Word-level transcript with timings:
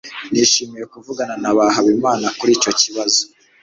nishimiye 0.31 0.85
kuvugana 0.93 1.33
na 1.41 1.49
habimana 1.75 2.27
kuri 2.37 2.51
icyo 2.57 2.71
kibazo 2.81 3.21